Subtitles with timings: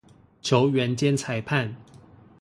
[0.41, 1.75] 球員兼裁判